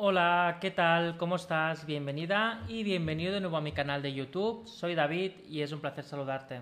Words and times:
Hola, 0.00 0.58
¿qué 0.60 0.70
tal? 0.70 1.16
¿Cómo 1.16 1.34
estás? 1.34 1.84
Bienvenida 1.84 2.62
y 2.68 2.84
bienvenido 2.84 3.32
de 3.32 3.40
nuevo 3.40 3.56
a 3.56 3.60
mi 3.60 3.72
canal 3.72 4.00
de 4.00 4.14
YouTube. 4.14 4.64
Soy 4.64 4.94
David 4.94 5.32
y 5.48 5.62
es 5.62 5.72
un 5.72 5.80
placer 5.80 6.04
saludarte. 6.04 6.60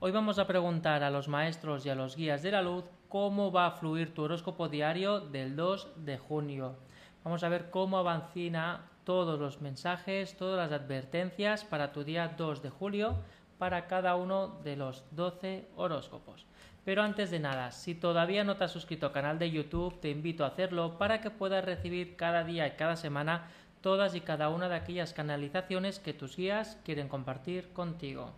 Hoy 0.00 0.12
vamos 0.12 0.38
a 0.38 0.46
preguntar 0.46 1.02
a 1.02 1.08
los 1.08 1.28
maestros 1.28 1.86
y 1.86 1.88
a 1.88 1.94
los 1.94 2.14
guías 2.14 2.42
de 2.42 2.50
la 2.50 2.60
luz 2.60 2.84
cómo 3.08 3.50
va 3.50 3.68
a 3.68 3.70
fluir 3.70 4.12
tu 4.12 4.24
horóscopo 4.24 4.68
diario 4.68 5.18
del 5.18 5.56
2 5.56 6.04
de 6.04 6.18
junio. 6.18 6.76
Vamos 7.24 7.42
a 7.42 7.48
ver 7.48 7.70
cómo 7.70 7.96
avancina 7.96 8.82
todos 9.04 9.40
los 9.40 9.62
mensajes, 9.62 10.36
todas 10.36 10.70
las 10.70 10.78
advertencias 10.78 11.64
para 11.64 11.90
tu 11.90 12.04
día 12.04 12.34
2 12.36 12.62
de 12.62 12.68
julio 12.68 13.16
para 13.58 13.86
cada 13.86 14.16
uno 14.16 14.60
de 14.64 14.76
los 14.76 15.04
12 15.10 15.68
horóscopos. 15.76 16.46
Pero 16.84 17.02
antes 17.02 17.30
de 17.30 17.38
nada, 17.38 17.70
si 17.70 17.94
todavía 17.94 18.44
no 18.44 18.56
te 18.56 18.64
has 18.64 18.72
suscrito 18.72 19.06
al 19.06 19.12
canal 19.12 19.38
de 19.38 19.50
YouTube, 19.50 20.00
te 20.00 20.10
invito 20.10 20.44
a 20.44 20.48
hacerlo 20.48 20.96
para 20.96 21.20
que 21.20 21.30
puedas 21.30 21.64
recibir 21.64 22.16
cada 22.16 22.44
día 22.44 22.66
y 22.66 22.76
cada 22.76 22.96
semana 22.96 23.48
todas 23.80 24.14
y 24.14 24.20
cada 24.20 24.48
una 24.48 24.68
de 24.68 24.76
aquellas 24.76 25.12
canalizaciones 25.12 25.98
que 25.98 26.14
tus 26.14 26.36
guías 26.36 26.78
quieren 26.84 27.08
compartir 27.08 27.72
contigo. 27.72 28.32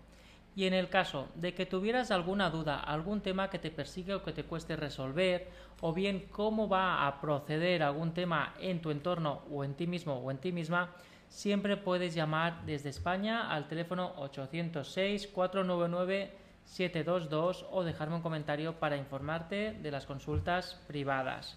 Y 0.61 0.67
en 0.67 0.75
el 0.75 0.91
caso 0.91 1.31
de 1.37 1.55
que 1.55 1.65
tuvieras 1.65 2.11
alguna 2.11 2.51
duda, 2.51 2.81
algún 2.81 3.23
tema 3.23 3.49
que 3.49 3.59
te 3.59 3.71
persigue 3.71 4.13
o 4.13 4.23
que 4.23 4.35
te 4.35 4.45
cueste 4.45 4.77
resolver, 4.77 5.49
o 5.81 5.95
bien 5.95 6.27
cómo 6.31 6.69
va 6.69 7.07
a 7.07 7.19
proceder 7.19 7.83
algún 7.83 8.13
tema 8.13 8.53
en 8.61 8.83
tu 8.83 8.91
entorno 8.91 9.41
o 9.51 9.65
en 9.65 9.73
ti 9.73 9.87
mismo 9.87 10.17
o 10.17 10.31
en 10.31 10.37
ti 10.37 10.53
misma, 10.53 10.91
siempre 11.31 11.79
puedes 11.79 12.15
llamar 12.15 12.67
desde 12.67 12.91
España 12.91 13.51
al 13.51 13.69
teléfono 13.69 14.13
806 14.19 15.29
499 15.29 16.31
722 16.67 17.65
o 17.71 17.83
dejarme 17.83 18.17
un 18.17 18.21
comentario 18.21 18.75
para 18.75 18.99
informarte 18.99 19.73
de 19.73 19.91
las 19.91 20.05
consultas 20.05 20.79
privadas. 20.87 21.57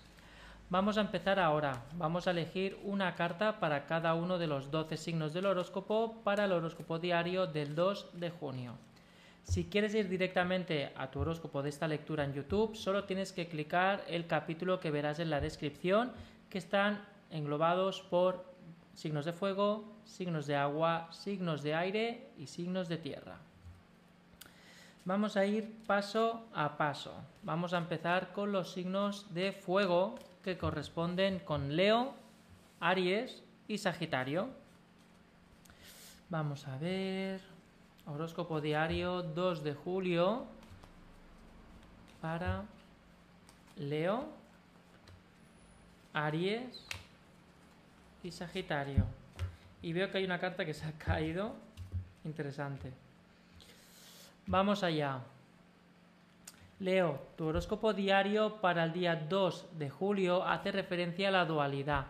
Vamos 0.69 0.97
a 0.97 1.01
empezar 1.01 1.41
ahora. 1.41 1.83
Vamos 1.97 2.25
a 2.25 2.31
elegir 2.31 2.79
una 2.85 3.15
carta 3.15 3.59
para 3.59 3.85
cada 3.85 4.15
uno 4.15 4.37
de 4.37 4.47
los 4.47 4.71
12 4.71 4.95
signos 4.95 5.33
del 5.33 5.47
horóscopo 5.47 6.21
para 6.23 6.45
el 6.45 6.53
horóscopo 6.53 6.99
diario 6.99 7.47
del 7.47 7.75
2 7.75 8.11
de 8.13 8.29
junio. 8.29 8.77
Si 9.43 9.65
quieres 9.65 9.93
ir 9.93 10.09
directamente 10.09 10.91
a 10.95 11.11
tu 11.11 11.19
horóscopo 11.19 11.61
de 11.61 11.69
esta 11.69 11.87
lectura 11.87 12.23
en 12.23 12.33
YouTube, 12.33 12.75
solo 12.75 13.03
tienes 13.03 13.33
que 13.33 13.47
clicar 13.47 14.03
el 14.07 14.25
capítulo 14.25 14.79
que 14.79 14.89
verás 14.89 15.19
en 15.19 15.29
la 15.29 15.41
descripción, 15.41 16.11
que 16.49 16.57
están 16.57 17.05
englobados 17.29 18.01
por 18.01 18.45
signos 18.93 19.25
de 19.25 19.33
fuego, 19.33 19.83
signos 20.05 20.47
de 20.47 20.55
agua, 20.55 21.09
signos 21.11 21.61
de 21.61 21.75
aire 21.75 22.29
y 22.37 22.47
signos 22.47 22.87
de 22.87 22.97
tierra. 22.97 23.37
Vamos 25.05 25.35
a 25.35 25.45
ir 25.45 25.69
paso 25.85 26.45
a 26.53 26.77
paso. 26.77 27.13
Vamos 27.43 27.73
a 27.73 27.77
empezar 27.77 28.31
con 28.31 28.53
los 28.53 28.71
signos 28.71 29.33
de 29.33 29.51
fuego 29.51 30.15
que 30.43 30.57
corresponden 30.57 31.39
con 31.39 31.75
Leo, 31.75 32.13
Aries 32.79 33.43
y 33.67 33.77
Sagitario. 33.77 34.49
Vamos 36.29 36.67
a 36.67 36.77
ver. 36.77 37.52
Horóscopo 38.05 38.59
diario 38.59 39.23
2 39.23 39.63
de 39.63 39.73
julio 39.73 40.45
para 42.21 42.65
Leo, 43.77 44.25
Aries 46.13 46.85
y 48.21 48.31
Sagitario. 48.31 49.05
Y 49.81 49.93
veo 49.93 50.11
que 50.11 50.17
hay 50.17 50.25
una 50.25 50.39
carta 50.39 50.65
que 50.65 50.73
se 50.73 50.85
ha 50.85 50.91
caído. 50.93 51.55
Interesante. 52.25 52.91
Vamos 54.47 54.83
allá. 54.83 55.19
Leo, 56.79 57.21
tu 57.37 57.45
horóscopo 57.45 57.93
diario 57.93 58.59
para 58.59 58.83
el 58.83 58.91
día 58.91 59.15
2 59.15 59.77
de 59.77 59.89
julio 59.89 60.43
hace 60.43 60.73
referencia 60.73 61.29
a 61.29 61.31
la 61.31 61.45
dualidad. 61.45 62.07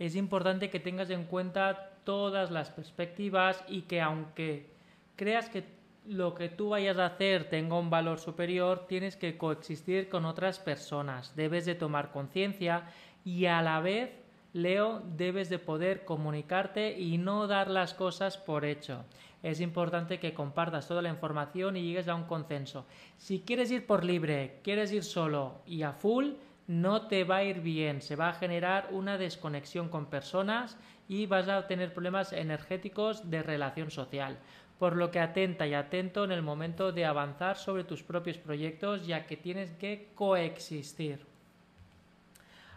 Es 0.00 0.16
importante 0.16 0.70
que 0.70 0.80
tengas 0.80 1.10
en 1.10 1.24
cuenta 1.24 1.90
todas 2.02 2.50
las 2.50 2.70
perspectivas 2.70 3.62
y 3.68 3.82
que 3.82 4.00
aunque 4.00 4.75
creas 5.16 5.48
que 5.48 5.64
lo 6.06 6.34
que 6.34 6.48
tú 6.48 6.70
vayas 6.70 6.98
a 6.98 7.06
hacer 7.06 7.48
tenga 7.48 7.78
un 7.78 7.90
valor 7.90 8.20
superior, 8.20 8.86
tienes 8.86 9.16
que 9.16 9.36
coexistir 9.36 10.08
con 10.08 10.24
otras 10.24 10.58
personas. 10.58 11.34
Debes 11.34 11.66
de 11.66 11.74
tomar 11.74 12.12
conciencia 12.12 12.84
y 13.24 13.46
a 13.46 13.60
la 13.62 13.80
vez, 13.80 14.10
Leo, 14.52 15.02
debes 15.16 15.48
de 15.48 15.58
poder 15.58 16.04
comunicarte 16.04 16.98
y 16.98 17.18
no 17.18 17.46
dar 17.46 17.68
las 17.68 17.92
cosas 17.92 18.38
por 18.38 18.64
hecho 18.64 19.04
es 19.46 19.60
importante 19.60 20.18
que 20.18 20.34
compartas 20.34 20.88
toda 20.88 21.02
la 21.02 21.08
información 21.08 21.76
y 21.76 21.82
llegues 21.82 22.08
a 22.08 22.16
un 22.16 22.24
consenso. 22.24 22.84
Si 23.16 23.42
quieres 23.42 23.70
ir 23.70 23.86
por 23.86 24.04
libre, 24.04 24.58
quieres 24.64 24.90
ir 24.90 25.04
solo 25.04 25.60
y 25.66 25.82
a 25.82 25.92
full, 25.92 26.32
no 26.66 27.06
te 27.06 27.22
va 27.22 27.36
a 27.36 27.44
ir 27.44 27.60
bien, 27.60 28.02
se 28.02 28.16
va 28.16 28.30
a 28.30 28.34
generar 28.34 28.88
una 28.90 29.18
desconexión 29.18 29.88
con 29.88 30.06
personas 30.06 30.76
y 31.08 31.26
vas 31.26 31.48
a 31.48 31.68
tener 31.68 31.92
problemas 31.92 32.32
energéticos 32.32 33.30
de 33.30 33.44
relación 33.44 33.92
social. 33.92 34.36
Por 34.78 34.96
lo 34.96 35.10
que 35.10 35.20
atenta 35.20 35.66
y 35.66 35.74
atento 35.74 36.24
en 36.24 36.32
el 36.32 36.42
momento 36.42 36.92
de 36.92 37.06
avanzar 37.06 37.56
sobre 37.56 37.84
tus 37.84 38.02
propios 38.02 38.38
proyectos, 38.38 39.06
ya 39.06 39.26
que 39.26 39.36
tienes 39.36 39.70
que 39.72 40.10
coexistir. 40.14 41.24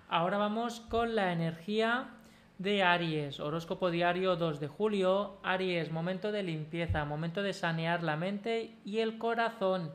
Ahora 0.07 0.37
vamos 0.37 0.79
con 0.79 1.15
la 1.15 1.33
energía 1.33 2.09
de 2.57 2.83
Aries, 2.83 3.39
horóscopo 3.39 3.89
diario 3.91 4.35
2 4.35 4.59
de 4.59 4.67
julio. 4.67 5.37
Aries, 5.43 5.91
momento 5.91 6.31
de 6.31 6.43
limpieza, 6.43 7.05
momento 7.05 7.41
de 7.41 7.53
sanear 7.53 8.03
la 8.03 8.17
mente 8.17 8.75
y 8.83 8.99
el 8.99 9.17
corazón. 9.17 9.91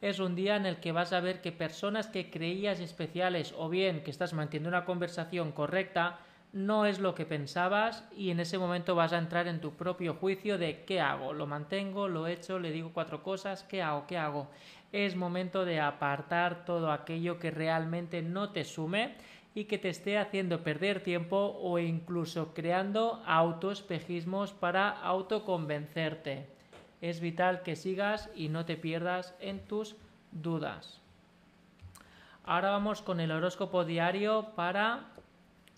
Es 0.00 0.20
un 0.20 0.36
día 0.36 0.56
en 0.56 0.64
el 0.64 0.78
que 0.78 0.92
vas 0.92 1.12
a 1.12 1.20
ver 1.20 1.40
que 1.40 1.50
personas 1.52 2.06
que 2.06 2.30
creías 2.30 2.78
especiales 2.78 3.52
o 3.58 3.68
bien 3.68 4.04
que 4.04 4.10
estás 4.10 4.32
manteniendo 4.32 4.68
una 4.68 4.84
conversación 4.84 5.52
correcta 5.52 6.20
no 6.52 6.86
es 6.86 6.98
lo 6.98 7.14
que 7.14 7.26
pensabas 7.26 8.04
y 8.16 8.30
en 8.30 8.40
ese 8.40 8.58
momento 8.58 8.94
vas 8.94 9.12
a 9.12 9.18
entrar 9.18 9.48
en 9.48 9.60
tu 9.60 9.74
propio 9.74 10.14
juicio 10.14 10.58
de 10.58 10.84
qué 10.84 11.00
hago, 11.00 11.32
lo 11.32 11.46
mantengo, 11.46 12.08
lo 12.08 12.26
echo, 12.26 12.58
le 12.58 12.70
digo 12.70 12.90
cuatro 12.92 13.22
cosas, 13.22 13.62
qué 13.64 13.82
hago, 13.82 14.06
qué 14.06 14.16
hago. 14.16 14.48
Es 14.92 15.16
momento 15.16 15.64
de 15.64 15.80
apartar 15.80 16.64
todo 16.64 16.90
aquello 16.90 17.38
que 17.38 17.50
realmente 17.50 18.22
no 18.22 18.50
te 18.50 18.64
sume 18.64 19.14
y 19.54 19.64
que 19.64 19.76
te 19.76 19.90
esté 19.90 20.18
haciendo 20.18 20.62
perder 20.62 21.02
tiempo 21.02 21.58
o 21.60 21.78
incluso 21.78 22.54
creando 22.54 23.22
autoespejismos 23.26 24.52
para 24.52 24.88
autoconvencerte. 24.88 26.46
Es 27.00 27.20
vital 27.20 27.62
que 27.62 27.76
sigas 27.76 28.30
y 28.34 28.48
no 28.48 28.64
te 28.64 28.76
pierdas 28.76 29.34
en 29.40 29.60
tus 29.60 29.96
dudas. 30.32 31.00
Ahora 32.44 32.70
vamos 32.70 33.02
con 33.02 33.20
el 33.20 33.30
horóscopo 33.30 33.84
diario 33.84 34.52
para 34.56 35.08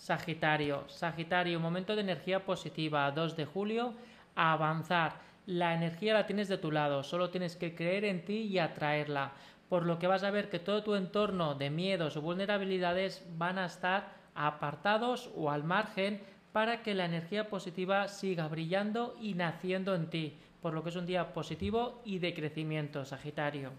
Sagitario. 0.00 0.88
Sagitario, 0.88 1.60
momento 1.60 1.94
de 1.94 2.00
energía 2.00 2.46
positiva, 2.46 3.10
2 3.10 3.36
de 3.36 3.44
julio, 3.44 3.92
a 4.34 4.54
avanzar. 4.54 5.20
La 5.44 5.74
energía 5.74 6.14
la 6.14 6.24
tienes 6.24 6.48
de 6.48 6.56
tu 6.56 6.72
lado, 6.72 7.02
solo 7.02 7.28
tienes 7.28 7.54
que 7.54 7.74
creer 7.74 8.06
en 8.06 8.24
ti 8.24 8.38
y 8.44 8.58
atraerla 8.58 9.32
por 9.68 9.84
lo 9.84 9.98
que 9.98 10.06
vas 10.06 10.24
a 10.24 10.30
ver 10.30 10.48
que 10.48 10.58
todo 10.58 10.82
tu 10.82 10.94
entorno 10.94 11.54
de 11.54 11.68
miedos 11.68 12.16
o 12.16 12.22
vulnerabilidades 12.22 13.22
van 13.36 13.58
a 13.58 13.66
estar 13.66 14.14
apartados 14.34 15.30
o 15.36 15.50
al 15.50 15.64
margen 15.64 16.22
para 16.52 16.82
que 16.82 16.94
la 16.94 17.04
energía 17.04 17.50
positiva 17.50 18.08
siga 18.08 18.48
brillando 18.48 19.14
y 19.20 19.34
naciendo 19.34 19.94
en 19.94 20.08
ti, 20.08 20.38
por 20.62 20.72
lo 20.72 20.82
que 20.82 20.88
es 20.88 20.96
un 20.96 21.04
día 21.04 21.34
positivo 21.34 22.00
y 22.06 22.20
de 22.20 22.32
crecimiento, 22.32 23.04
Sagitario. 23.04 23.72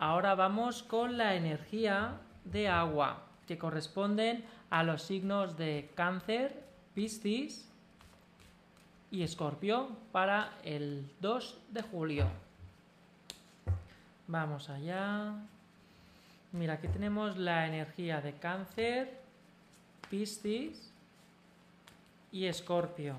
Ahora 0.00 0.34
vamos 0.34 0.82
con 0.82 1.16
la 1.16 1.36
energía 1.36 2.18
de 2.44 2.68
agua, 2.68 3.29
que 3.50 3.58
corresponden 3.58 4.44
a 4.70 4.84
los 4.84 5.02
signos 5.02 5.56
de 5.56 5.90
cáncer, 5.96 6.62
piscis 6.94 7.68
y 9.10 9.24
escorpio 9.24 9.88
para 10.12 10.52
el 10.62 11.10
2 11.20 11.58
de 11.72 11.82
julio. 11.82 12.28
Vamos 14.28 14.70
allá. 14.70 15.34
Mira, 16.52 16.74
aquí 16.74 16.86
tenemos 16.86 17.38
la 17.38 17.66
energía 17.66 18.20
de 18.20 18.34
cáncer, 18.34 19.18
piscis 20.08 20.92
y 22.30 22.44
escorpio. 22.44 23.16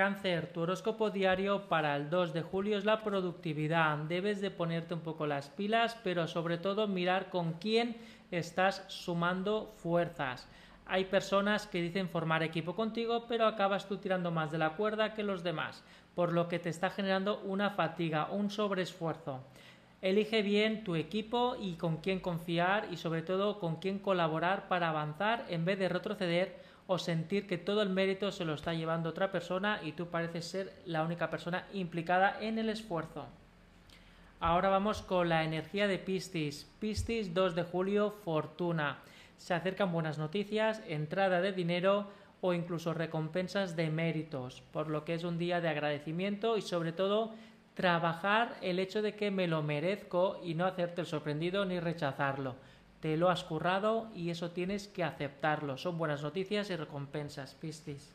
Cáncer, 0.00 0.46
tu 0.46 0.62
horóscopo 0.62 1.10
diario 1.10 1.68
para 1.68 1.94
el 1.94 2.08
2 2.08 2.32
de 2.32 2.40
julio 2.40 2.78
es 2.78 2.86
la 2.86 3.04
productividad. 3.04 3.98
Debes 3.98 4.40
de 4.40 4.50
ponerte 4.50 4.94
un 4.94 5.00
poco 5.00 5.26
las 5.26 5.50
pilas, 5.50 5.94
pero 6.02 6.26
sobre 6.26 6.56
todo 6.56 6.88
mirar 6.88 7.28
con 7.28 7.52
quién 7.52 7.98
estás 8.30 8.82
sumando 8.88 9.74
fuerzas. 9.76 10.48
Hay 10.86 11.04
personas 11.04 11.66
que 11.66 11.82
dicen 11.82 12.08
formar 12.08 12.42
equipo 12.42 12.74
contigo, 12.74 13.26
pero 13.28 13.44
acabas 13.44 13.88
tú 13.88 13.98
tirando 13.98 14.30
más 14.30 14.50
de 14.50 14.56
la 14.56 14.70
cuerda 14.70 15.12
que 15.12 15.22
los 15.22 15.42
demás, 15.42 15.84
por 16.14 16.32
lo 16.32 16.48
que 16.48 16.58
te 16.58 16.70
está 16.70 16.88
generando 16.88 17.38
una 17.40 17.68
fatiga, 17.68 18.30
un 18.30 18.48
sobreesfuerzo. 18.48 19.40
Elige 20.00 20.40
bien 20.40 20.82
tu 20.82 20.96
equipo 20.96 21.56
y 21.60 21.74
con 21.74 21.98
quién 21.98 22.20
confiar 22.20 22.88
y 22.90 22.96
sobre 22.96 23.20
todo 23.20 23.60
con 23.60 23.76
quién 23.76 23.98
colaborar 23.98 24.66
para 24.66 24.88
avanzar 24.88 25.44
en 25.50 25.66
vez 25.66 25.78
de 25.78 25.90
retroceder 25.90 26.69
o 26.92 26.98
sentir 26.98 27.46
que 27.46 27.56
todo 27.56 27.82
el 27.82 27.88
mérito 27.88 28.32
se 28.32 28.44
lo 28.44 28.54
está 28.54 28.74
llevando 28.74 29.10
otra 29.10 29.30
persona 29.30 29.78
y 29.84 29.92
tú 29.92 30.08
pareces 30.08 30.44
ser 30.44 30.72
la 30.86 31.04
única 31.04 31.30
persona 31.30 31.64
implicada 31.72 32.36
en 32.40 32.58
el 32.58 32.68
esfuerzo. 32.68 33.28
Ahora 34.40 34.70
vamos 34.70 35.00
con 35.00 35.28
la 35.28 35.44
energía 35.44 35.86
de 35.86 35.98
Piscis. 35.98 36.68
Piscis 36.80 37.32
2 37.32 37.54
de 37.54 37.62
julio, 37.62 38.10
fortuna. 38.10 38.98
Se 39.36 39.54
acercan 39.54 39.92
buenas 39.92 40.18
noticias, 40.18 40.82
entrada 40.88 41.40
de 41.40 41.52
dinero 41.52 42.08
o 42.40 42.54
incluso 42.54 42.92
recompensas 42.92 43.76
de 43.76 43.88
méritos, 43.88 44.60
por 44.72 44.88
lo 44.88 45.04
que 45.04 45.14
es 45.14 45.22
un 45.22 45.38
día 45.38 45.60
de 45.60 45.68
agradecimiento 45.68 46.56
y 46.56 46.62
sobre 46.62 46.90
todo 46.90 47.34
trabajar 47.74 48.56
el 48.62 48.80
hecho 48.80 49.00
de 49.00 49.14
que 49.14 49.30
me 49.30 49.46
lo 49.46 49.62
merezco 49.62 50.40
y 50.42 50.54
no 50.54 50.66
hacerte 50.66 51.02
el 51.02 51.06
sorprendido 51.06 51.64
ni 51.64 51.78
rechazarlo. 51.78 52.56
Te 53.00 53.16
lo 53.16 53.30
has 53.30 53.44
currado 53.44 54.08
y 54.14 54.30
eso 54.30 54.50
tienes 54.50 54.86
que 54.86 55.04
aceptarlo. 55.04 55.78
Son 55.78 55.96
buenas 55.96 56.22
noticias 56.22 56.68
y 56.70 56.76
recompensas, 56.76 57.54
Piscis. 57.54 58.14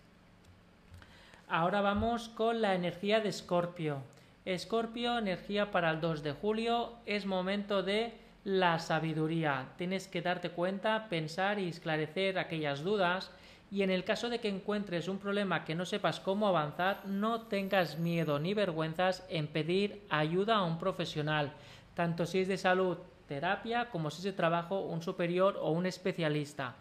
Ahora 1.48 1.82
vamos 1.82 2.30
con 2.30 2.62
la 2.62 2.76
energía 2.76 3.20
de 3.20 3.30
Escorpio. 3.30 3.98
Escorpio, 4.46 5.18
energía 5.18 5.72
para 5.72 5.90
el 5.90 6.02
2 6.02 6.22
de 6.22 6.34
julio, 6.34 6.94
es 7.06 7.26
momento 7.26 7.82
de 7.82 8.14
la 8.44 8.78
sabiduría. 8.78 9.70
Tienes 9.78 10.08
que 10.08 10.22
darte 10.22 10.52
cuenta, 10.52 11.08
pensar 11.10 11.58
y 11.58 11.68
esclarecer 11.68 12.38
aquellas 12.38 12.84
dudas 12.84 13.32
y 13.72 13.82
en 13.82 13.90
el 13.90 14.04
caso 14.04 14.30
de 14.30 14.40
que 14.40 14.50
encuentres 14.50 15.08
un 15.08 15.18
problema 15.18 15.66
que 15.66 15.74
no 15.74 15.86
sepas 15.86 16.20
cómo 16.20 16.48
avanzar, 16.48 17.06
no 17.06 17.42
tengas 17.42 17.98
miedo 17.98 18.40
ni 18.40 18.54
vergüenzas 18.54 19.26
en 19.30 19.48
pedir 19.48 20.04
ayuda 20.10 20.58
a 20.58 20.64
un 20.64 20.78
profesional, 20.78 21.54
tanto 21.96 22.28
si 22.28 22.40
es 22.40 22.48
de 22.48 22.58
salud, 22.58 22.98
terapia, 23.28 23.90
como 23.90 24.12
si 24.12 24.18
es 24.18 24.24
de 24.24 24.34
trabajo, 24.34 24.80
un 24.80 25.02
superior 25.02 25.58
o 25.62 25.72
un 25.72 25.86
especialista. 25.86 26.76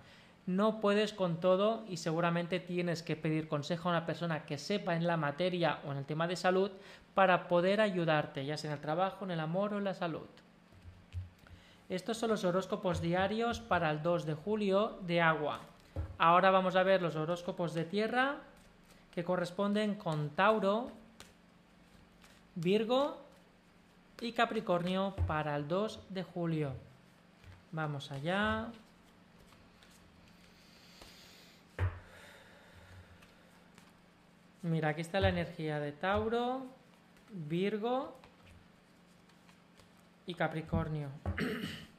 No 0.46 0.80
puedes 0.80 1.12
con 1.12 1.40
todo 1.40 1.84
y 1.88 1.96
seguramente 1.96 2.60
tienes 2.60 3.02
que 3.02 3.16
pedir 3.16 3.48
consejo 3.48 3.88
a 3.88 3.92
una 3.92 4.06
persona 4.06 4.44
que 4.44 4.58
sepa 4.58 4.94
en 4.94 5.06
la 5.06 5.16
materia 5.16 5.78
o 5.86 5.92
en 5.92 5.98
el 5.98 6.04
tema 6.04 6.26
de 6.26 6.36
salud 6.36 6.70
para 7.14 7.48
poder 7.48 7.80
ayudarte, 7.80 8.44
ya 8.44 8.56
sea 8.56 8.70
en 8.70 8.76
el 8.76 8.82
trabajo, 8.82 9.24
en 9.24 9.30
el 9.30 9.40
amor 9.40 9.72
o 9.72 9.78
en 9.78 9.84
la 9.84 9.94
salud. 9.94 10.26
Estos 11.88 12.18
son 12.18 12.30
los 12.30 12.44
horóscopos 12.44 13.00
diarios 13.00 13.60
para 13.60 13.90
el 13.90 14.02
2 14.02 14.26
de 14.26 14.34
julio 14.34 14.98
de 15.02 15.20
agua. 15.20 15.60
Ahora 16.18 16.50
vamos 16.50 16.76
a 16.76 16.82
ver 16.82 17.00
los 17.00 17.16
horóscopos 17.16 17.72
de 17.72 17.84
tierra 17.84 18.36
que 19.14 19.24
corresponden 19.24 19.94
con 19.94 20.30
Tauro, 20.30 20.90
Virgo 22.56 23.23
y 24.20 24.32
Capricornio 24.32 25.14
para 25.26 25.56
el 25.56 25.66
2 25.68 26.00
de 26.10 26.22
julio. 26.22 26.72
Vamos 27.72 28.12
allá. 28.12 28.68
Mira, 34.62 34.90
aquí 34.90 35.00
está 35.02 35.20
la 35.20 35.28
energía 35.28 35.78
de 35.78 35.92
Tauro, 35.92 36.66
Virgo 37.30 38.16
y 40.26 40.34
Capricornio. 40.34 41.10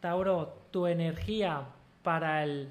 Tauro, 0.00 0.58
tu 0.70 0.86
energía 0.86 1.66
para 2.02 2.44
el 2.44 2.68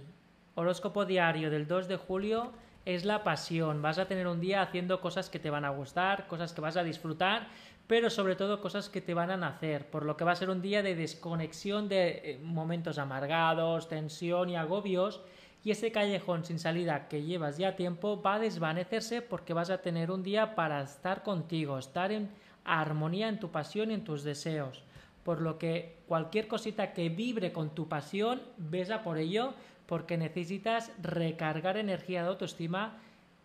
horóscopo 0.55 1.05
diario 1.05 1.49
del 1.49 1.67
2 1.67 1.87
de 1.87 1.97
julio 1.97 2.53
es 2.87 3.03
la 3.03 3.21
pasión. 3.21 3.81
Vas 3.81 3.99
a 3.99 4.07
tener 4.07 4.27
un 4.27 4.39
día 4.39 4.61
haciendo 4.61 5.01
cosas 5.01 5.29
que 5.29 5.39
te 5.39 5.49
van 5.49 5.65
a 5.65 5.71
gustar, 5.71 6.25
cosas 6.25 6.53
que 6.53 6.61
vas 6.61 6.77
a 6.77 6.85
disfrutar, 6.85 7.49
pero 7.85 8.09
sobre 8.09 8.37
todo 8.37 8.61
cosas 8.61 8.87
que 8.87 9.01
te 9.01 9.13
van 9.13 9.29
a 9.29 9.35
nacer, 9.35 9.89
por 9.89 10.05
lo 10.05 10.15
que 10.15 10.23
va 10.23 10.31
a 10.31 10.37
ser 10.37 10.49
un 10.49 10.61
día 10.61 10.81
de 10.81 10.95
desconexión 10.95 11.89
de 11.89 12.21
eh, 12.23 12.39
momentos 12.41 12.97
amargados, 12.97 13.89
tensión 13.89 14.49
y 14.49 14.55
agobios, 14.55 15.19
y 15.65 15.71
ese 15.71 15.91
callejón 15.91 16.45
sin 16.45 16.59
salida 16.59 17.09
que 17.09 17.23
llevas 17.23 17.57
ya 17.57 17.75
tiempo 17.75 18.21
va 18.21 18.35
a 18.35 18.39
desvanecerse 18.39 19.21
porque 19.21 19.53
vas 19.53 19.69
a 19.69 19.81
tener 19.81 20.09
un 20.09 20.23
día 20.23 20.55
para 20.55 20.81
estar 20.81 21.23
contigo, 21.23 21.77
estar 21.77 22.13
en 22.13 22.29
armonía 22.63 23.27
en 23.27 23.41
tu 23.41 23.51
pasión 23.51 23.91
y 23.91 23.95
en 23.95 24.05
tus 24.05 24.23
deseos 24.23 24.81
por 25.27 25.41
lo 25.41 25.57
que 25.57 25.97
cualquier 26.07 26.47
cosita 26.47 26.93
que 26.93 27.09
vibre 27.09 27.51
con 27.51 27.75
tu 27.75 27.89
pasión, 27.89 28.41
besa 28.55 29.03
por 29.03 29.17
ello, 29.17 29.55
porque 29.87 30.17
necesitas 30.17 30.91
recargar 31.01 31.77
energía 31.77 32.21
de 32.21 32.29
autoestima 32.29 32.97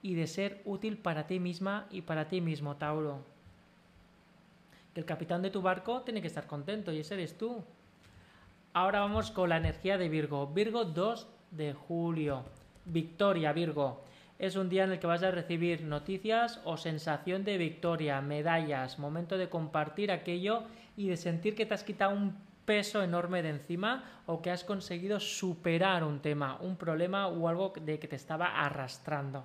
y 0.02 0.14
de 0.14 0.26
ser 0.26 0.60
útil 0.64 0.98
para 0.98 1.26
ti 1.26 1.38
misma 1.38 1.86
y 1.90 2.02
para 2.02 2.28
ti 2.28 2.40
mismo, 2.40 2.76
Tauro. 2.76 3.24
el 4.94 5.04
capitán 5.04 5.40
de 5.40 5.50
tu 5.50 5.62
barco 5.62 6.02
tiene 6.02 6.20
que 6.20 6.26
estar 6.26 6.46
contento 6.46 6.92
y 6.92 6.98
ese 6.98 7.14
eres 7.14 7.38
tú. 7.38 7.64
Ahora 8.74 9.00
vamos 9.00 9.30
con 9.30 9.48
la 9.48 9.56
energía 9.56 9.96
de 9.96 10.08
Virgo. 10.08 10.46
Virgo 10.48 10.84
2 10.84 11.26
de 11.52 11.72
julio. 11.72 12.44
Victoria, 12.84 13.52
Virgo. 13.52 14.02
Es 14.38 14.56
un 14.56 14.68
día 14.68 14.84
en 14.84 14.92
el 14.92 14.98
que 14.98 15.06
vas 15.06 15.22
a 15.22 15.30
recibir 15.30 15.82
noticias 15.82 16.60
o 16.64 16.76
sensación 16.76 17.44
de 17.44 17.58
victoria, 17.58 18.20
medallas, 18.20 18.98
momento 18.98 19.38
de 19.38 19.48
compartir 19.48 20.10
aquello 20.10 20.64
y 20.96 21.06
de 21.06 21.16
sentir 21.16 21.54
que 21.54 21.64
te 21.64 21.74
has 21.74 21.84
quitado 21.84 22.14
un 22.14 22.36
peso 22.64 23.02
enorme 23.02 23.42
de 23.42 23.50
encima 23.50 24.22
o 24.26 24.40
que 24.40 24.50
has 24.50 24.64
conseguido 24.64 25.20
superar 25.20 26.04
un 26.04 26.20
tema, 26.20 26.56
un 26.60 26.76
problema 26.76 27.28
o 27.28 27.48
algo 27.48 27.72
de 27.80 27.98
que 27.98 28.08
te 28.08 28.16
estaba 28.16 28.46
arrastrando. 28.46 29.44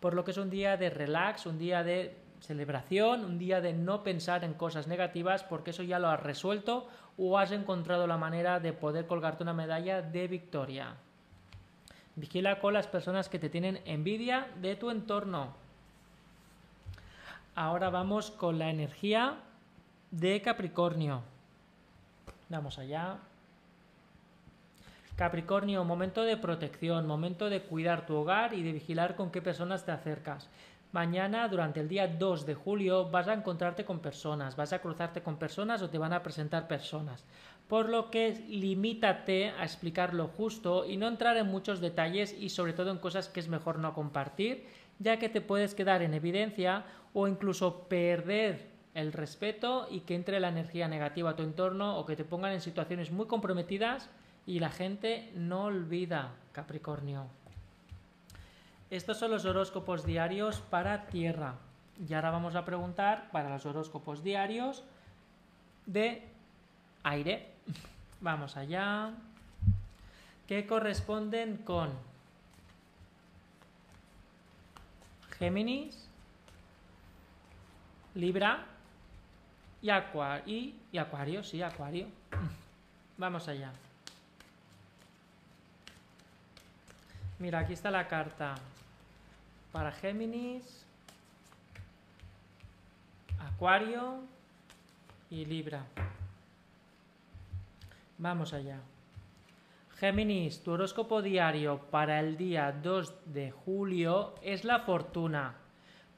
Por 0.00 0.14
lo 0.14 0.24
que 0.24 0.32
es 0.32 0.38
un 0.38 0.50
día 0.50 0.76
de 0.76 0.90
relax, 0.90 1.46
un 1.46 1.58
día 1.58 1.82
de 1.82 2.16
celebración, 2.40 3.24
un 3.24 3.38
día 3.38 3.60
de 3.60 3.72
no 3.72 4.02
pensar 4.02 4.44
en 4.44 4.54
cosas 4.54 4.86
negativas 4.86 5.44
porque 5.44 5.70
eso 5.70 5.82
ya 5.82 5.98
lo 5.98 6.08
has 6.08 6.22
resuelto 6.22 6.88
o 7.16 7.38
has 7.38 7.52
encontrado 7.52 8.06
la 8.06 8.16
manera 8.16 8.60
de 8.60 8.72
poder 8.72 9.06
colgarte 9.06 9.42
una 9.42 9.54
medalla 9.54 10.02
de 10.02 10.28
victoria. 10.28 10.94
Vigila 12.16 12.60
con 12.60 12.74
las 12.74 12.86
personas 12.86 13.28
que 13.28 13.38
te 13.38 13.48
tienen 13.48 13.80
envidia 13.86 14.48
de 14.60 14.76
tu 14.76 14.90
entorno. 14.90 15.54
Ahora 17.54 17.90
vamos 17.90 18.30
con 18.30 18.58
la 18.58 18.70
energía 18.70 19.36
de 20.10 20.40
Capricornio. 20.42 21.22
Vamos 22.48 22.78
allá. 22.78 23.18
Capricornio, 25.16 25.84
momento 25.84 26.22
de 26.22 26.36
protección, 26.36 27.06
momento 27.06 27.48
de 27.48 27.62
cuidar 27.62 28.04
tu 28.04 28.16
hogar 28.16 28.52
y 28.52 28.62
de 28.62 28.72
vigilar 28.72 29.14
con 29.14 29.30
qué 29.30 29.40
personas 29.40 29.84
te 29.84 29.92
acercas. 29.92 30.48
Mañana, 30.90 31.48
durante 31.48 31.80
el 31.80 31.88
día 31.88 32.06
2 32.06 32.46
de 32.46 32.54
julio, 32.54 33.10
vas 33.10 33.28
a 33.28 33.32
encontrarte 33.32 33.84
con 33.84 34.00
personas, 34.00 34.56
vas 34.56 34.72
a 34.72 34.80
cruzarte 34.80 35.22
con 35.22 35.36
personas 35.36 35.82
o 35.82 35.90
te 35.90 35.98
van 35.98 36.12
a 36.12 36.22
presentar 36.22 36.68
personas. 36.68 37.24
Por 37.68 37.88
lo 37.88 38.10
que 38.10 38.44
limítate 38.48 39.50
a 39.50 39.64
explicar 39.64 40.14
lo 40.14 40.28
justo 40.28 40.84
y 40.84 40.96
no 40.96 41.08
entrar 41.08 41.36
en 41.36 41.46
muchos 41.48 41.80
detalles 41.80 42.32
y 42.38 42.48
sobre 42.48 42.74
todo 42.74 42.90
en 42.90 42.98
cosas 42.98 43.28
que 43.28 43.40
es 43.40 43.48
mejor 43.48 43.78
no 43.78 43.94
compartir, 43.94 44.66
ya 44.98 45.18
que 45.18 45.28
te 45.28 45.40
puedes 45.40 45.74
quedar 45.74 46.02
en 46.02 46.14
evidencia 46.14 46.84
o 47.12 47.26
incluso 47.26 47.88
perder 47.88 48.73
el 48.94 49.12
respeto 49.12 49.88
y 49.90 50.00
que 50.00 50.14
entre 50.14 50.40
la 50.40 50.48
energía 50.48 50.88
negativa 50.88 51.30
a 51.30 51.36
tu 51.36 51.42
entorno 51.42 51.98
o 51.98 52.06
que 52.06 52.16
te 52.16 52.24
pongan 52.24 52.52
en 52.52 52.60
situaciones 52.60 53.10
muy 53.10 53.26
comprometidas 53.26 54.08
y 54.46 54.60
la 54.60 54.70
gente 54.70 55.30
no 55.34 55.64
olvida 55.64 56.32
Capricornio. 56.52 57.26
Estos 58.90 59.18
son 59.18 59.32
los 59.32 59.44
horóscopos 59.44 60.06
diarios 60.06 60.60
para 60.60 61.06
Tierra. 61.06 61.56
Y 62.08 62.14
ahora 62.14 62.30
vamos 62.30 62.54
a 62.54 62.64
preguntar 62.64 63.30
para 63.32 63.48
los 63.48 63.66
horóscopos 63.66 64.22
diarios 64.22 64.84
de 65.86 66.22
aire. 67.02 67.48
Vamos 68.20 68.56
allá. 68.56 69.12
¿Qué 70.46 70.66
corresponden 70.66 71.58
con 71.58 71.90
Géminis, 75.38 76.08
Libra, 78.14 78.66
y, 79.84 79.90
acuario, 79.90 80.72
y, 80.90 80.96
acuario, 80.96 81.44
sí, 81.44 81.60
acuario. 81.60 82.06
Vamos 83.18 83.46
allá. 83.48 83.70
Mira, 87.38 87.58
aquí 87.58 87.74
está 87.74 87.90
la 87.90 88.08
carta 88.08 88.54
para 89.72 89.92
Géminis, 89.92 90.86
Acuario 93.38 94.22
y 95.28 95.44
Libra. 95.44 95.84
Vamos 98.16 98.54
allá. 98.54 98.80
Géminis, 99.98 100.62
tu 100.62 100.70
horóscopo 100.70 101.20
diario 101.20 101.78
para 101.90 102.20
el 102.20 102.38
día 102.38 102.72
2 102.72 103.34
de 103.34 103.50
julio 103.50 104.34
es 104.40 104.64
la 104.64 104.80
fortuna. 104.80 105.56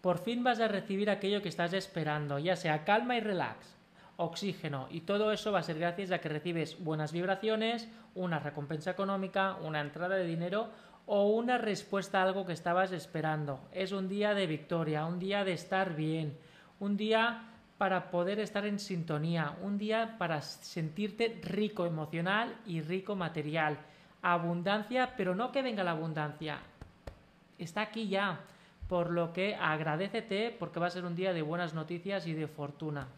Por 0.07 0.19
fin 0.19 0.45
vas 0.45 0.61
a 0.61 0.69
recibir 0.69 1.11
aquello 1.11 1.43
que 1.43 1.49
estás 1.49 1.73
esperando, 1.73 2.39
ya 2.39 2.55
sea 2.55 2.85
calma 2.85 3.17
y 3.17 3.21
relax, 3.21 3.75
oxígeno, 4.19 4.87
y 4.89 5.01
todo 5.01 5.33
eso 5.33 5.51
va 5.51 5.59
a 5.59 5.65
ser 5.65 5.81
gracias 5.81 6.13
a 6.13 6.21
que 6.21 6.29
recibes 6.29 6.79
buenas 6.79 7.11
vibraciones, 7.11 7.89
una 8.15 8.39
recompensa 8.39 8.93
económica, 8.93 9.57
una 9.57 9.81
entrada 9.81 10.15
de 10.15 10.25
dinero 10.25 10.69
o 11.07 11.31
una 11.31 11.59
respuesta 11.59 12.21
a 12.21 12.23
algo 12.23 12.47
que 12.47 12.53
estabas 12.53 12.93
esperando. 12.93 13.59
Es 13.73 13.91
un 13.91 14.09
día 14.09 14.33
de 14.33 14.47
victoria, 14.47 15.07
un 15.07 15.19
día 15.19 15.43
de 15.43 15.55
estar 15.55 15.97
bien, 15.97 16.39
un 16.79 16.97
día 16.97 17.43
para 17.77 18.13
poder 18.13 18.39
estar 18.39 18.65
en 18.65 18.79
sintonía, 18.79 19.57
un 19.61 19.77
día 19.77 20.15
para 20.19 20.41
sentirte 20.41 21.41
rico 21.43 21.85
emocional 21.85 22.55
y 22.65 22.81
rico 22.81 23.17
material. 23.17 23.77
Abundancia, 24.23 25.15
pero 25.17 25.35
no 25.35 25.51
que 25.51 25.63
venga 25.63 25.83
la 25.83 25.91
abundancia. 25.91 26.61
Está 27.59 27.81
aquí 27.81 28.07
ya 28.07 28.39
por 28.89 29.11
lo 29.11 29.33
que 29.33 29.57
agradecete 29.57 30.55
porque 30.59 30.81
va 30.81 30.87
a 30.87 30.91
ser 30.91 31.05
un 31.05 31.17
día 31.17 31.33
de 31.33 31.43
buenas 31.43 31.75
noticias 31.75 32.27
y 32.27 32.35
de 32.35 32.47
fortuna. 32.47 33.09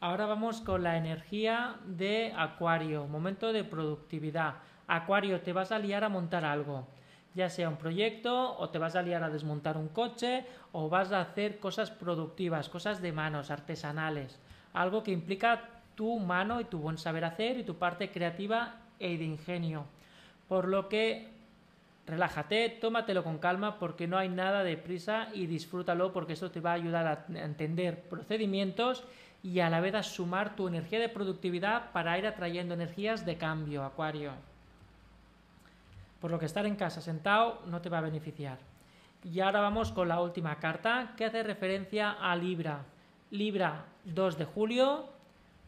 Ahora 0.00 0.26
vamos 0.26 0.60
con 0.60 0.82
la 0.82 0.96
energía 0.98 1.76
de 1.86 2.32
Acuario, 2.36 3.06
momento 3.06 3.52
de 3.52 3.64
productividad. 3.64 4.56
Acuario, 4.86 5.40
te 5.40 5.54
vas 5.54 5.72
a 5.72 5.78
liar 5.78 6.04
a 6.04 6.10
montar 6.10 6.44
algo, 6.44 6.86
ya 7.34 7.48
sea 7.48 7.70
un 7.70 7.78
proyecto 7.78 8.56
o 8.58 8.68
te 8.68 8.78
vas 8.78 8.96
a 8.96 9.02
liar 9.02 9.22
a 9.22 9.30
desmontar 9.30 9.78
un 9.78 9.88
coche 9.88 10.44
o 10.72 10.90
vas 10.90 11.10
a 11.10 11.22
hacer 11.22 11.58
cosas 11.58 11.90
productivas, 11.90 12.68
cosas 12.68 13.00
de 13.00 13.12
manos, 13.12 13.50
artesanales, 13.50 14.38
algo 14.74 15.02
que 15.02 15.12
implica 15.12 15.70
tu 15.94 16.18
mano 16.18 16.60
y 16.60 16.64
tu 16.64 16.78
buen 16.78 16.98
saber 16.98 17.24
hacer 17.24 17.58
y 17.58 17.64
tu 17.64 17.76
parte 17.76 18.10
creativa 18.10 18.74
e 18.98 19.16
de 19.16 19.24
ingenio. 19.24 19.86
Por 20.48 20.68
lo 20.68 20.90
que 20.90 21.33
relájate, 22.06 22.68
tómatelo 22.68 23.24
con 23.24 23.38
calma 23.38 23.78
porque 23.78 24.06
no 24.06 24.18
hay 24.18 24.28
nada 24.28 24.62
de 24.62 24.76
prisa 24.76 25.28
y 25.32 25.46
disfrútalo 25.46 26.12
porque 26.12 26.34
esto 26.34 26.50
te 26.50 26.60
va 26.60 26.72
a 26.72 26.74
ayudar 26.74 27.06
a 27.06 27.38
entender 27.38 28.02
procedimientos 28.08 29.04
y 29.42 29.60
a 29.60 29.70
la 29.70 29.80
vez 29.80 29.94
a 29.94 30.02
sumar 30.02 30.56
tu 30.56 30.68
energía 30.68 30.98
de 30.98 31.08
productividad 31.08 31.92
para 31.92 32.18
ir 32.18 32.26
atrayendo 32.26 32.74
energías 32.74 33.26
de 33.26 33.36
cambio, 33.36 33.84
Acuario. 33.84 34.32
Por 36.20 36.30
lo 36.30 36.38
que 36.38 36.46
estar 36.46 36.64
en 36.64 36.76
casa 36.76 37.02
sentado 37.02 37.60
no 37.66 37.82
te 37.82 37.90
va 37.90 37.98
a 37.98 38.02
beneficiar. 38.02 38.58
Y 39.22 39.40
ahora 39.40 39.60
vamos 39.60 39.92
con 39.92 40.08
la 40.08 40.20
última 40.20 40.58
carta 40.58 41.12
que 41.16 41.26
hace 41.26 41.42
referencia 41.42 42.12
a 42.12 42.36
Libra. 42.36 42.84
Libra 43.30 43.84
2 44.04 44.38
de 44.38 44.44
julio, 44.44 45.08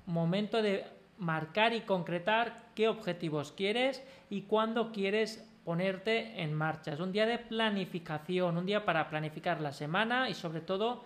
momento 0.06 0.62
de 0.62 0.86
marcar 1.18 1.72
y 1.72 1.80
concretar 1.82 2.66
qué 2.74 2.88
objetivos 2.88 3.52
quieres 3.52 4.02
y 4.30 4.42
cuándo 4.42 4.92
quieres 4.92 5.46
ponerte 5.66 6.40
en 6.40 6.54
marcha. 6.54 6.92
Es 6.92 7.00
un 7.00 7.10
día 7.10 7.26
de 7.26 7.40
planificación, 7.40 8.56
un 8.56 8.66
día 8.66 8.84
para 8.84 9.10
planificar 9.10 9.60
la 9.60 9.72
semana 9.72 10.30
y 10.30 10.34
sobre 10.34 10.60
todo 10.60 11.02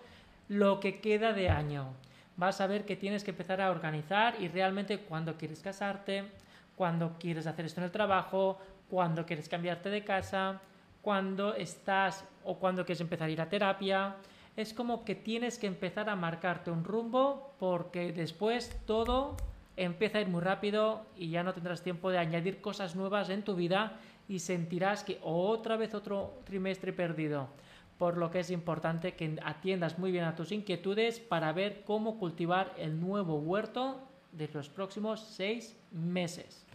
lo 0.49 0.79
que 0.79 1.01
queda 1.01 1.33
de 1.33 1.49
año. 1.49 1.95
Vas 2.37 2.61
a 2.61 2.67
ver 2.67 2.85
que 2.85 2.95
tienes 2.95 3.23
que 3.23 3.31
empezar 3.31 3.59
a 3.59 3.71
organizar 3.71 4.35
y 4.39 4.49
realmente 4.49 4.99
cuándo 4.99 5.35
quieres 5.35 5.61
casarte, 5.61 6.25
cuándo 6.75 7.15
quieres 7.19 7.47
hacer 7.47 7.65
esto 7.65 7.79
en 7.79 7.85
el 7.85 7.91
trabajo, 7.91 8.59
cuándo 8.87 9.25
quieres 9.25 9.49
cambiarte 9.49 9.89
de 9.89 10.03
casa, 10.03 10.61
cuándo 11.01 11.55
estás 11.55 12.23
o 12.43 12.59
cuándo 12.59 12.85
quieres 12.85 13.01
empezar 13.01 13.29
a 13.29 13.31
ir 13.31 13.41
a 13.41 13.49
terapia. 13.49 14.15
Es 14.55 14.75
como 14.75 15.03
que 15.03 15.15
tienes 15.15 15.57
que 15.57 15.65
empezar 15.65 16.07
a 16.07 16.15
marcarte 16.15 16.69
un 16.69 16.83
rumbo 16.83 17.55
porque 17.57 18.11
después 18.11 18.79
todo 18.85 19.37
empieza 19.75 20.19
a 20.19 20.21
ir 20.21 20.27
muy 20.27 20.41
rápido 20.41 21.07
y 21.17 21.31
ya 21.31 21.41
no 21.41 21.55
tendrás 21.55 21.81
tiempo 21.81 22.11
de 22.11 22.19
añadir 22.19 22.61
cosas 22.61 22.95
nuevas 22.95 23.31
en 23.31 23.41
tu 23.41 23.55
vida 23.55 23.97
y 24.31 24.39
sentirás 24.39 25.03
que 25.03 25.19
otra 25.23 25.75
vez 25.75 25.93
otro 25.93 26.39
trimestre 26.45 26.93
perdido. 26.93 27.49
Por 27.97 28.15
lo 28.15 28.31
que 28.31 28.39
es 28.39 28.49
importante 28.49 29.13
que 29.13 29.37
atiendas 29.43 29.99
muy 29.99 30.09
bien 30.09 30.23
a 30.23 30.37
tus 30.37 30.53
inquietudes 30.53 31.19
para 31.19 31.51
ver 31.51 31.83
cómo 31.85 32.17
cultivar 32.17 32.73
el 32.77 32.97
nuevo 32.97 33.35
huerto 33.35 33.99
de 34.31 34.49
los 34.53 34.69
próximos 34.69 35.19
seis 35.19 35.75
meses. 35.91 36.65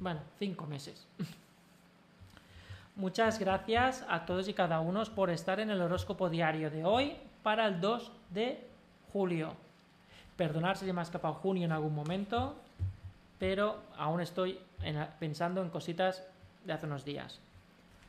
Bueno, 0.00 0.18
cinco 0.40 0.66
meses. 0.66 1.06
Muchas 2.96 3.38
gracias 3.38 4.04
a 4.08 4.26
todos 4.26 4.48
y 4.48 4.54
cada 4.54 4.80
uno 4.80 5.04
por 5.14 5.30
estar 5.30 5.60
en 5.60 5.70
el 5.70 5.80
horóscopo 5.80 6.28
diario 6.28 6.72
de 6.72 6.84
hoy 6.84 7.14
para 7.44 7.68
el 7.68 7.80
2 7.80 8.10
de 8.30 8.66
julio. 9.12 9.52
Perdonar 10.36 10.76
si 10.76 10.92
me 10.92 11.00
ha 11.00 11.04
escapado 11.04 11.34
junio 11.34 11.66
en 11.66 11.72
algún 11.72 11.94
momento, 11.94 12.56
pero 13.38 13.76
aún 13.96 14.20
estoy 14.20 14.58
pensando 15.20 15.62
en 15.62 15.70
cositas 15.70 16.24
de 16.66 16.72
hace 16.72 16.86
unos 16.86 17.04
días. 17.04 17.40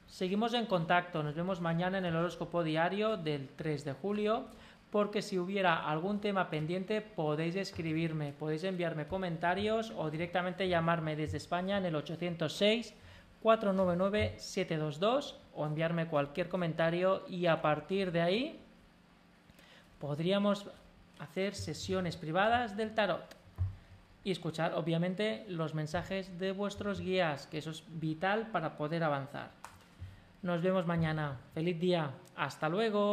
Seguimos 0.08 0.54
en 0.54 0.66
contacto, 0.66 1.22
nos 1.22 1.36
vemos 1.36 1.62
mañana 1.62 1.98
en 1.98 2.06
el 2.06 2.16
horóscopo 2.16 2.64
diario 2.64 3.18
del 3.18 3.50
3 3.50 3.86
de 3.86 3.94
julio, 3.94 4.46
porque 4.90 5.22
si 5.22 5.38
hubiera 5.38 5.88
algún 5.90 6.22
tema 6.22 6.50
pendiente 6.50 7.02
podéis 7.02 7.56
escribirme, 7.56 8.32
podéis 8.32 8.64
enviarme 8.64 9.08
comentarios 9.08 9.94
o 9.96 10.10
directamente 10.10 10.70
llamarme 10.70 11.16
desde 11.16 11.38
España 11.38 11.78
en 11.78 11.86
el 11.86 11.96
806 11.96 12.94
499 13.44 14.36
722 14.38 15.40
o 15.54 15.66
enviarme 15.66 16.08
cualquier 16.08 16.50
comentario 16.50 17.24
y 17.28 17.46
a 17.46 17.62
partir 17.62 18.12
de 18.12 18.22
ahí 18.22 18.60
podríamos 20.00 20.68
hacer 21.20 21.54
sesiones 21.54 22.16
privadas 22.16 22.78
del 22.78 22.96
tarot 22.96 23.37
y 24.28 24.32
escuchar 24.32 24.74
obviamente 24.74 25.46
los 25.48 25.74
mensajes 25.74 26.38
de 26.38 26.52
vuestros 26.52 27.00
guías, 27.00 27.48
que 27.48 27.60
eso 27.60 27.72
es 27.72 27.86
vital 27.88 28.48
para 28.52 28.76
poder 28.76 29.02
avanzar. 29.06 29.52
Nos 30.42 30.62
vemos 30.62 30.86
mañana. 30.86 31.40
Feliz 31.54 31.80
día. 31.80 32.12
Hasta 32.36 32.68
luego. 32.68 33.06